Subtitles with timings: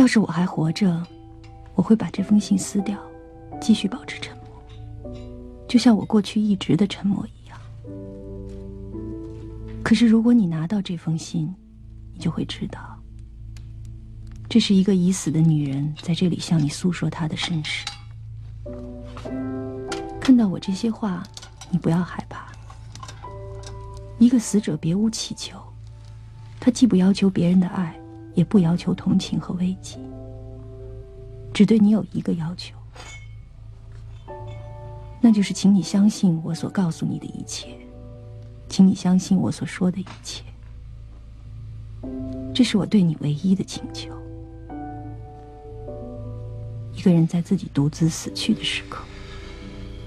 [0.00, 1.06] 要是我还活着，
[1.74, 2.98] 我会把这封信撕掉，
[3.60, 5.12] 继续保持沉默，
[5.68, 7.60] 就像我过去一直的沉默一样。
[9.82, 11.54] 可是如果你拿到这封信，
[12.14, 12.98] 你就会知道，
[14.48, 17.84] 这是一个已死的女人在这里向你诉说她的身世。
[20.18, 21.22] 看到我这些话，
[21.70, 22.46] 你不要害怕。
[24.18, 25.58] 一个死者别无祈求，
[26.58, 27.94] 他既不要求别人的爱。
[28.40, 29.98] 也不要求同情和慰藉，
[31.52, 32.74] 只对你有一个要求，
[35.20, 37.68] 那就是请你相信我所告诉你的一切，
[38.66, 40.42] 请你相信我所说的一切，
[42.54, 44.10] 这是我对你唯一的请求。
[46.94, 49.04] 一个人在自己独自死去的时刻，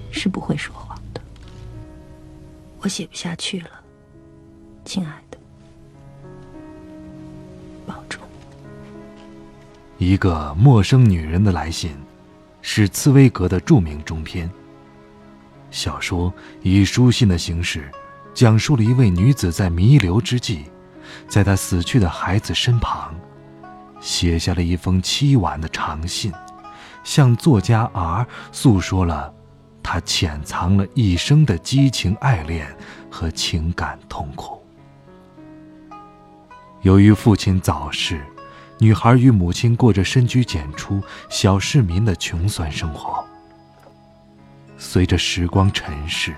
[0.10, 1.22] 是不会说谎的。
[2.80, 3.70] 我写不下去了，
[4.84, 5.23] 亲爱。
[10.04, 11.96] 一个陌生女人的来信，
[12.62, 14.50] 是茨威格的著名中篇。
[15.72, 17.90] 小说以书信的形式，
[18.34, 20.66] 讲述了一位女子在弥留之际，
[21.30, 23.16] 在她死去的孩子身旁，
[24.02, 26.34] 写下了一封凄婉的长信，
[27.06, 29.34] 向作家 R 诉说了
[29.82, 32.68] 她潜藏了一生的激情爱恋
[33.10, 34.62] 和情感痛苦。
[36.82, 38.22] 由于父亲早逝。
[38.80, 43.24] 女孩与母亲过着深居简出、小市民的穷酸生活。
[44.78, 46.36] 随着时光沉逝，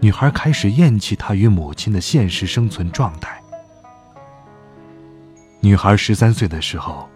[0.00, 3.40] 女孩开始厌弃她与母亲的现实生存状态。
[5.60, 7.08] 女孩十三岁的时候，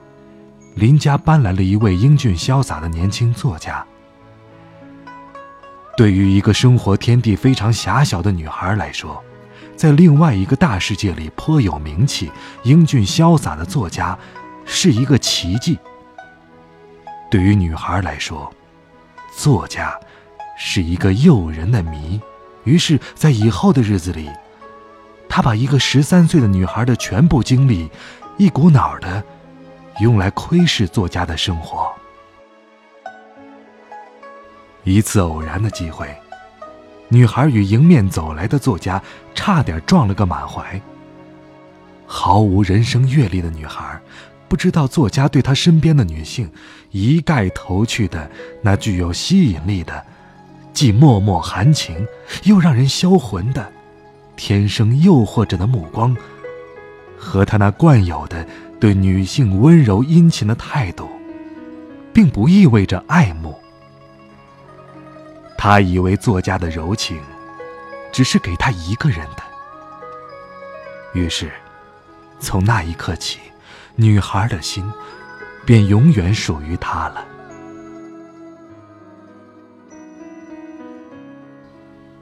[0.76, 3.84] 邻家搬来了一位英俊潇洒的年轻作家。
[5.96, 9.22] 对于一个生活天地非常狭小的女孩来说，
[9.76, 12.30] 在另外一个大世界里颇有名气、
[12.62, 14.18] 英俊潇洒的作家，
[14.64, 15.78] 是一个奇迹。
[17.30, 18.52] 对于女孩来说，
[19.36, 19.98] 作家
[20.56, 22.20] 是一个诱人的谜。
[22.62, 24.30] 于是，在以后的日子里，
[25.28, 27.90] 他把一个十三岁的女孩的全部精力，
[28.38, 29.22] 一股脑的
[30.00, 31.92] 用来窥视作家的生活。
[34.84, 36.14] 一次偶然的机会。
[37.08, 39.00] 女孩与迎面走来的作家
[39.34, 40.80] 差点撞了个满怀。
[42.06, 44.00] 毫无人生阅历的女孩，
[44.48, 46.50] 不知道作家对她身边的女性
[46.90, 48.30] 一概投去的
[48.62, 50.04] 那具有吸引力的、
[50.72, 52.06] 既脉脉含情
[52.44, 53.72] 又让人销魂的、
[54.36, 56.16] 天生诱惑着的目光，
[57.16, 58.46] 和他那惯有的
[58.78, 61.08] 对女性温柔殷勤的态度，
[62.12, 63.54] 并不意味着爱慕。
[65.66, 67.18] 他以为作家的柔情，
[68.12, 69.42] 只是给他一个人的。
[71.14, 71.50] 于是，
[72.38, 73.38] 从那一刻起，
[73.96, 74.84] 女孩的心
[75.64, 77.24] 便永远属于他了。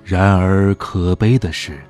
[0.04, 1.82] 然而，可悲的是，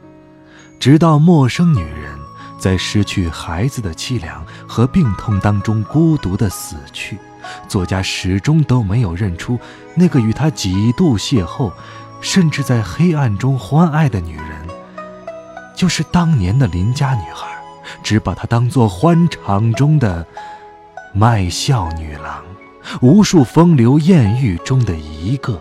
[0.81, 2.19] 直到陌生女人
[2.59, 7.19] 在失去孩子的凄凉和病痛当中孤独的死去。
[7.69, 9.59] 作家始终都没有认出
[9.95, 11.73] 那个与他几度邂逅，
[12.21, 14.47] 甚至在黑暗中欢爱的女人，
[15.75, 17.49] 就是当年的邻家女孩，
[18.03, 20.27] 只把她当作欢场中的
[21.13, 22.43] 卖笑女郎，
[23.01, 25.61] 无数风流艳遇中的一个。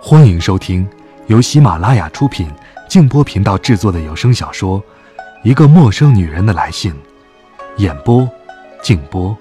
[0.00, 0.88] 欢迎收听
[1.26, 2.50] 由喜马拉雅出品、
[2.88, 4.80] 静波频道制作的有声小说
[5.44, 6.92] 《一个陌生女人的来信》，
[7.76, 8.28] 演播：
[8.82, 9.36] 静波。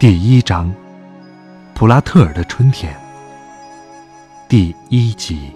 [0.00, 0.74] 第一章，
[1.74, 2.98] 普拉特尔的春天。
[4.48, 5.52] 第一集，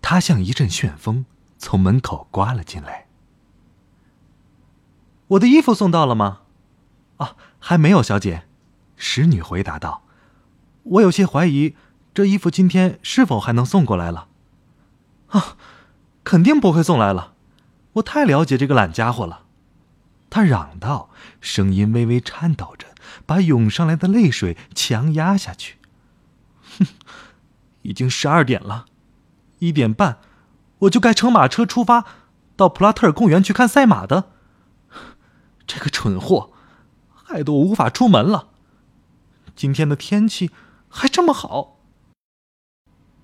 [0.00, 1.26] 他像一阵旋风
[1.58, 3.08] 从门口刮了进来。
[5.26, 6.40] 我的衣服送到了吗？
[7.18, 8.44] 啊，还没有，小姐。
[8.96, 10.04] 使女回答道
[10.84, 11.76] ：“我有些怀疑，
[12.14, 14.28] 这衣服今天是否还能送过来了？
[15.26, 15.58] 啊，
[16.24, 17.34] 肯定不会送来了。”
[17.94, 19.46] 我太了解这个懒家伙了，
[20.28, 21.10] 他嚷道，
[21.40, 22.86] 声音微微颤抖着，
[23.26, 25.78] 把涌上来的泪水强压下去。
[26.78, 26.86] 哼，
[27.82, 28.86] 已经十二点了，
[29.58, 30.18] 一点半
[30.80, 32.04] 我就该乘马车出发，
[32.56, 34.30] 到普拉特尔公园去看赛马的。
[35.66, 36.52] 这个蠢货，
[37.12, 38.48] 害得我无法出门了。
[39.56, 40.50] 今天的天气
[40.88, 41.79] 还这么好。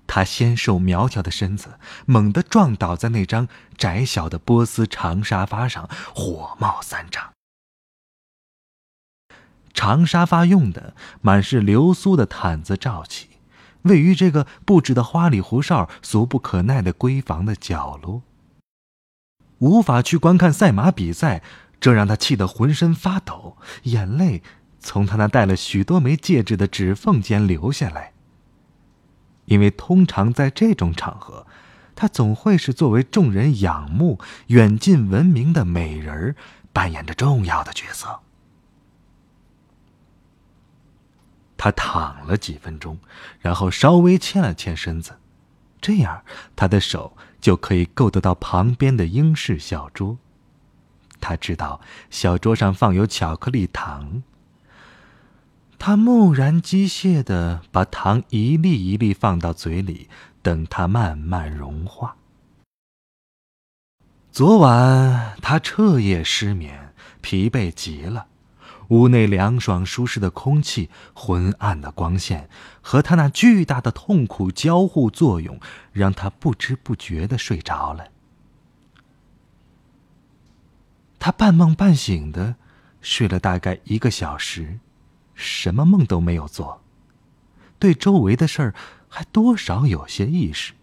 [0.07, 7.33] 他纤瘦苗条的身子猛地撞倒在那张窄小的波斯长沙发上，火冒三丈。
[9.73, 13.27] 长沙发用的满是流苏的毯子罩起，
[13.83, 18.23] 位于这个布置的花里胡哨、俗不可耐的闺房的角落。
[19.59, 21.43] 无法去观看赛马比赛，
[21.79, 24.41] 这让他气得浑身发抖，眼泪
[24.79, 28.13] 从他那戴了许多枚戒指的指缝间流下来。
[29.47, 31.45] 因为通常在这种场合，
[31.95, 36.35] 他总会是作为众人仰慕、远近闻名的美人儿，
[36.71, 38.19] 扮演着重要的角色。
[41.57, 42.99] 他躺了几分钟，
[43.39, 45.17] 然后稍微欠了欠身子，
[45.81, 46.23] 这样
[46.55, 50.17] 他的手就可以够得到旁边的英式小桌。
[51.19, 54.21] 他知道小桌上放有巧克力糖。
[55.79, 60.09] 他木然机械的把糖一粒一粒放到嘴里，
[60.41, 62.17] 等它慢慢融化。
[64.31, 68.27] 昨晚他彻夜失眠，疲惫极了。
[68.89, 72.49] 屋内凉爽舒适的空气、昏暗的光线
[72.81, 75.59] 和他那巨大的痛苦交互作用，
[75.91, 78.07] 让他不知不觉的睡着了。
[81.19, 82.55] 他半梦半醒的
[83.01, 84.79] 睡了大概一个小时。
[85.37, 86.81] 什么梦都没有做，
[87.79, 88.75] 对周围的事儿
[89.07, 90.73] 还多少有些意识。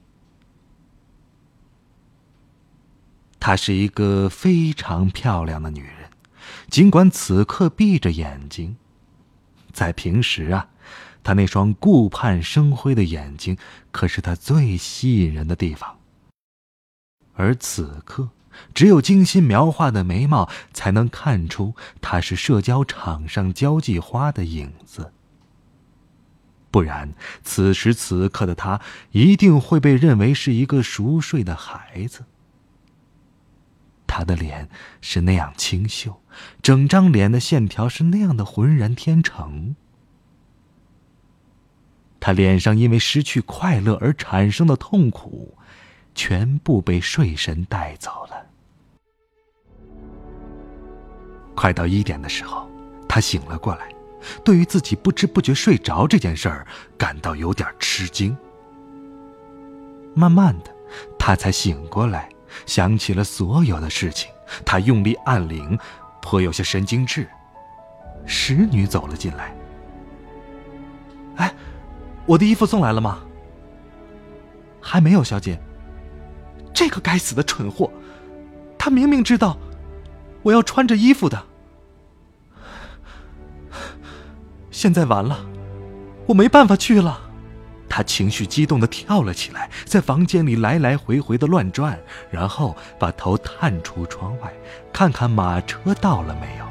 [3.40, 6.08] 她是一个非常漂亮的女人，
[6.70, 8.76] 尽管此刻闭着眼睛，
[9.72, 10.68] 在平时啊，
[11.22, 13.58] 她那双顾盼生辉的眼睛
[13.90, 15.98] 可是她最吸引人的地方。
[17.34, 18.30] 而此刻。
[18.74, 25.12] 只有精心描画的眉毛，才能看出她是社交场上交际花的影子。
[26.70, 28.80] 不然，此时此刻的她
[29.12, 32.24] 一定会被认为是一个熟睡的孩子。
[34.06, 34.68] 她的脸
[35.00, 36.20] 是那样清秀，
[36.62, 39.76] 整张脸的线条是那样的浑然天成。
[42.20, 45.56] 她脸上因为失去快乐而产生的痛苦。
[46.16, 48.43] 全部被睡神带走了。
[51.54, 52.68] 快到一点的时候，
[53.08, 53.88] 他醒了过来，
[54.42, 56.66] 对于自己不知不觉睡着这件事儿
[56.98, 58.36] 感到有点吃惊。
[60.14, 60.74] 慢慢的，
[61.18, 62.28] 他才醒过来，
[62.66, 64.30] 想起了所有的事情。
[64.64, 65.78] 他用力按铃，
[66.20, 67.28] 颇有些神经质。
[68.26, 69.54] 使女走了进来。
[71.36, 71.54] 哎，
[72.26, 73.20] 我的衣服送来了吗？
[74.80, 75.58] 还没有，小姐。
[76.72, 77.90] 这个该死的蠢货，
[78.78, 79.56] 他明明知道
[80.44, 81.42] 我要穿着衣服的。
[84.70, 85.44] 现在完了，
[86.26, 87.20] 我没办法去了。
[87.88, 91.96] 他情绪激动的跳了起来，在房间里来来回回的乱转，
[92.30, 94.52] 然后把头探出窗外，
[94.92, 96.64] 看看马车到了没有。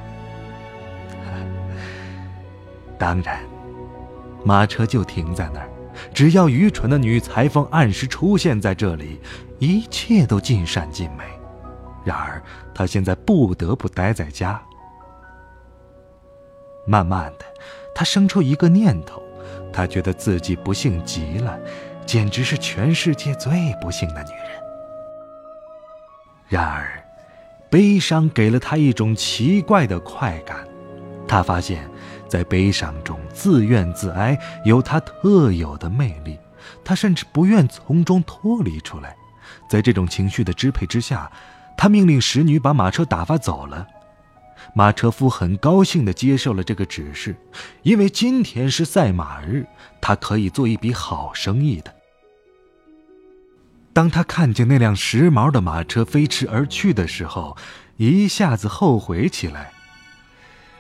[2.98, 3.40] 当然，
[4.44, 5.70] 马车就停在那儿。
[6.14, 9.20] 只要愚蠢的女裁缝按时出现在这里，
[9.60, 11.24] 一切都尽善尽美。
[12.04, 12.42] 然而，
[12.74, 14.62] 她现在不得不待在家。
[16.86, 17.46] 慢慢的，
[17.96, 19.22] 她生出一个念头：
[19.72, 21.60] 她觉得自己不幸极了，
[22.06, 24.62] 简直是全世界最不幸的女人。
[26.48, 27.04] 然而，
[27.70, 30.68] 悲伤给了她一种奇怪的快感。
[31.28, 31.90] 她发现。
[32.26, 34.36] 在悲伤中自怨自哀，
[34.66, 36.40] 有他特有的魅力。
[36.84, 39.16] 他甚至不愿从中脱离出来。
[39.70, 41.32] 在这种情绪的支配之下，
[41.78, 43.88] 他命令使女把马车打发走了。
[44.74, 47.36] 马车夫很高兴地接受了这个指示，
[47.84, 49.68] 因为今天是赛马日，
[50.02, 51.94] 他可以做一笔好生意的。
[53.92, 57.56] 当他看见那辆时髦的马车飞驰而去的时候，
[57.98, 59.72] 一下子后悔起来。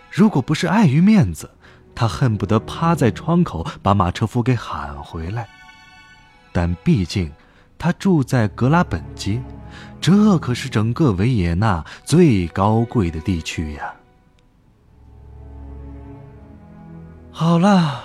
[0.09, 1.51] 如果不是碍于面子，
[1.93, 5.47] 他恨不得趴在窗口把马车夫给喊回来。
[6.51, 7.31] 但毕竟，
[7.77, 9.39] 他住在格拉本街，
[10.03, 13.93] 这可是整个维也纳最高贵的地区呀。
[17.31, 18.03] 好了，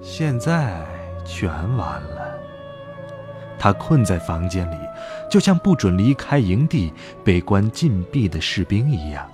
[0.00, 0.86] 现在
[1.24, 2.38] 全完了。
[3.58, 4.76] 他困在房间里，
[5.28, 6.92] 就像不准离开营地、
[7.24, 9.28] 被关禁闭的士兵一样。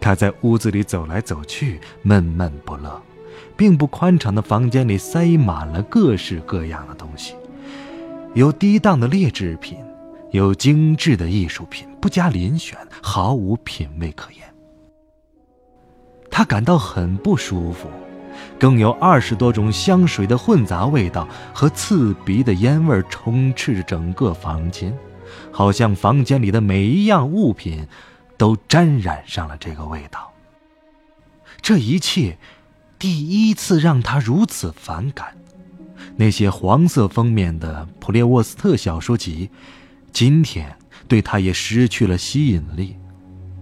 [0.00, 3.00] 他在屋子里走来走去，闷闷不乐。
[3.56, 7.36] 并不宽敞的房间里塞满了各式各样的东西，
[8.36, 9.78] 有低档的劣质品，
[10.30, 14.40] 有精致的艺术品，不加遴选，毫无品味可言。
[16.30, 17.88] 他感到很不舒服，
[18.58, 24.94] 更有二十多种香水的混杂味道和刺鼻的烟味充斥着整个房间，
[25.50, 27.88] 好像房间里的每一样物品。
[28.38, 30.30] 都沾染上了这个味道。
[31.62, 32.36] 这一切，
[32.98, 35.34] 第一次让他如此反感。
[36.16, 39.50] 那些黄色封面的普列沃斯特小说集，
[40.12, 40.74] 今天
[41.06, 42.96] 对他也失去了吸引力，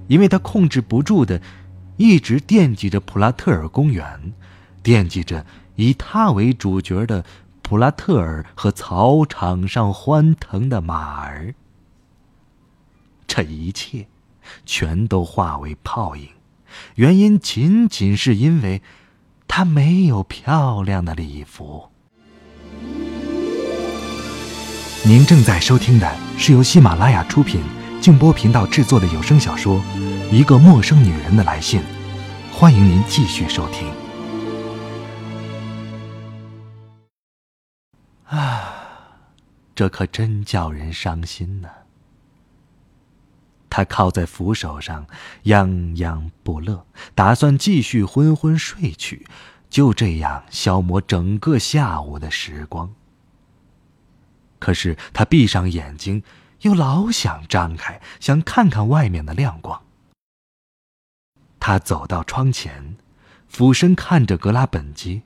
[0.06, 1.42] 因为他控制不住的，
[1.96, 4.32] 一直惦记着普拉特尔公园，
[4.84, 5.44] 惦记着
[5.74, 7.24] 以他为主角的
[7.60, 11.54] 普拉特尔和草场上欢腾的马儿。
[13.26, 14.06] 这一切，
[14.64, 16.28] 全都化为泡影，
[16.94, 18.80] 原因仅仅是因为，
[19.48, 21.88] 他没有漂亮的礼服。
[25.06, 27.62] 您正在收听的是由喜马拉雅出品、
[28.00, 29.76] 静波频道制作的有声小说
[30.30, 31.82] 《一个陌生女人的来信》，
[32.50, 33.86] 欢迎您继续收听。
[38.24, 38.72] 啊，
[39.74, 41.68] 这可真叫人伤心呢。
[43.68, 45.06] 他靠在扶手上，
[45.44, 49.26] 泱泱不乐，打算继续昏昏睡去，
[49.68, 52.94] 就这样消磨整个下午的时光。
[54.64, 56.22] 可是他闭上眼睛，
[56.62, 59.82] 又老想张开，想看看外面的亮光。
[61.60, 62.96] 他走到窗前，
[63.46, 65.20] 俯身看着格拉本基，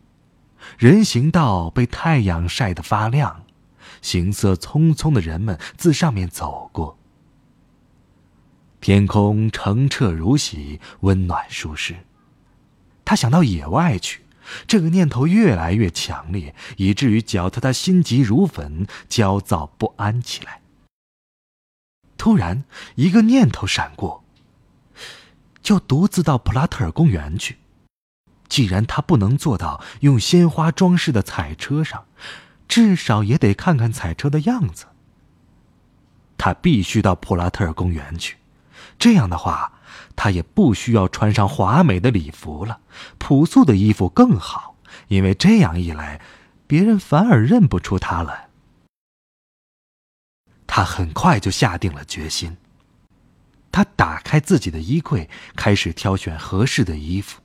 [0.76, 3.44] 人行道被太阳晒得发亮，
[4.02, 6.98] 行色匆匆的人们自上面走过。
[8.80, 11.94] 天空澄澈如洗，温暖舒适。
[13.04, 14.24] 他想到野外去。
[14.66, 20.60] 这个念头越来越强烈，以至于搅得他心急如焚、焦躁不安起来。
[22.16, 22.64] 突然，
[22.96, 24.24] 一个念头闪过：
[25.62, 27.58] 就独自到普拉特尔公园去。
[28.48, 32.06] 既然他不能坐到用鲜花装饰的彩车上，
[32.66, 34.86] 至少也得看看彩车的样子。
[36.36, 38.36] 他必须到普拉特尔公园去。
[38.98, 39.74] 这样的话。
[40.20, 42.80] 他也不需要穿上华美的礼服了，
[43.18, 44.74] 朴素的衣服更好，
[45.06, 46.20] 因为这样一来，
[46.66, 48.48] 别人反而认不出他了。
[50.66, 52.56] 他很快就下定了决心。
[53.70, 57.40] 他打开自己的衣柜，开始挑选合适的衣服。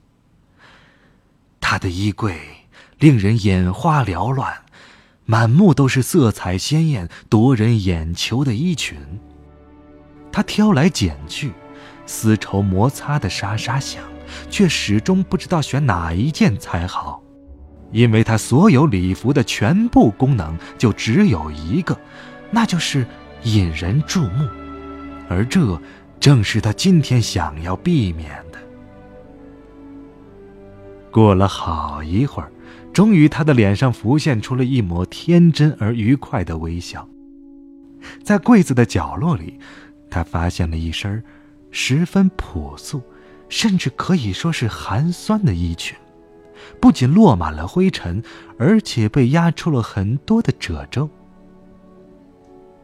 [1.60, 2.66] 他的衣柜
[2.98, 4.64] 令人眼花缭乱，
[5.26, 8.98] 满目都是色彩鲜艳、夺人眼球的衣裙。
[10.32, 11.52] 他挑来拣去。
[12.06, 14.02] 丝绸摩擦的沙沙响，
[14.50, 17.22] 却始终不知道选哪一件才好，
[17.92, 21.98] 因为他所有礼服的全部功能就只有一个，
[22.50, 23.06] 那就是
[23.44, 24.48] 引人注目，
[25.28, 25.80] 而这
[26.20, 28.58] 正是他今天想要避免的。
[31.10, 32.50] 过了好一会儿，
[32.92, 37.08] 终于他的脸上浮现出了一抹天真而愉快的微笑。
[38.22, 39.58] 在柜子的角落里，
[40.10, 41.22] 他发现了一身
[41.76, 43.02] 十分朴素，
[43.48, 45.98] 甚至可以说是寒酸的衣裙，
[46.80, 48.22] 不仅落满了灰尘，
[48.56, 51.10] 而且被压出了很多的褶皱。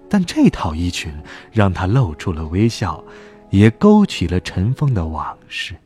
[0.09, 1.15] 但这套衣裙
[1.53, 3.03] 让他露出了微笑，
[3.51, 5.77] 也勾起了尘封的往事。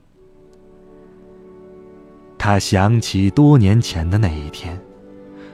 [2.38, 4.80] 他想起多年前的那一天，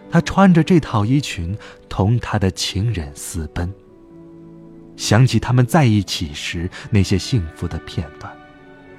[0.09, 3.69] 他穿着这套衣裙同他的情人私奔。
[5.01, 8.31] 想起他们在一起时那些幸福的片段，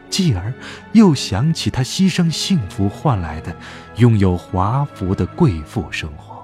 [0.09, 0.51] 继而
[0.93, 3.55] 又想起他牺牲幸福换来的
[3.97, 6.43] 拥有华服的贵妇生活。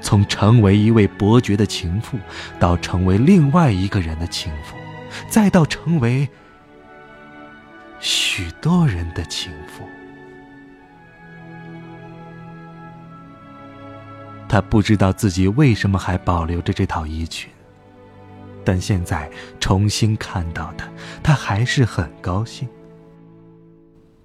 [0.00, 2.16] 从成为一位伯爵的情妇，
[2.60, 4.76] 到成为另外一个人的情妇，
[5.28, 6.28] 再到成为
[7.98, 9.82] 许多人的情妇。
[14.48, 17.50] 他不知道自己为什么还保留着这套衣裙，
[18.64, 20.84] 但现在重新看到的，
[21.22, 22.68] 他还是很高兴。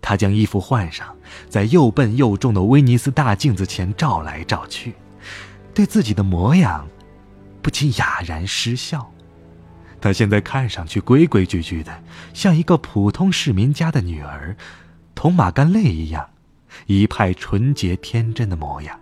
[0.01, 1.16] 他将衣服换上，
[1.48, 4.94] 在又笨又重的威尼斯大镜子前照来照去，
[5.74, 6.88] 对自己的模样
[7.62, 9.12] 不禁哑然失笑。
[10.00, 14.56] 他现在看上去规规矩矩的，像一个普通市民家的女儿，
[15.13, 16.28] 同马甘泪一样，
[16.88, 19.00] 一派纯洁天真的模样。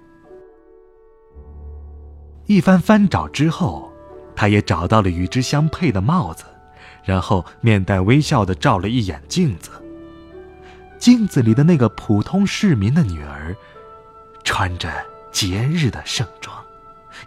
[2.49, 3.93] 一番翻找之后，
[4.35, 6.45] 他也找到了与之相配的帽子，
[7.03, 9.69] 然后面带微笑的照了一眼镜子。
[10.97, 13.55] 镜子里的那个普通市民的女儿，
[14.43, 14.91] 穿着
[15.31, 16.57] 节日的盛装，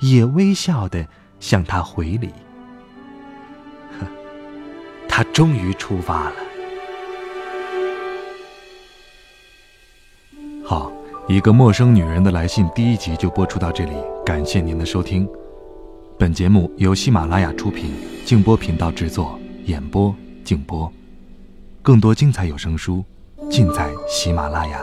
[0.01, 1.07] 也微笑的
[1.39, 2.31] 向他回礼。
[4.01, 4.07] 呵，
[5.09, 6.37] 他终于出发了。
[10.65, 10.93] 好。
[11.29, 13.93] 一个陌生女人的来信第一集就播出到这里，
[14.27, 15.29] 感谢您的收听。
[16.19, 17.93] 本节目由喜马拉雅出品，
[18.25, 20.13] 静波频道制作，演播
[20.43, 20.93] 静波。
[21.81, 23.05] 更多精彩有声书，
[23.49, 24.81] 尽在喜马拉雅。